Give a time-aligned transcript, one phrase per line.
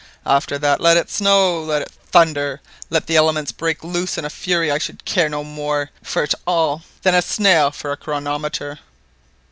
[0.25, 2.59] After that, let it snow, let it thunder,
[2.89, 6.81] let the elements break loose in fury, I should care no more for it all
[7.03, 8.79] than a snail for a chronometer."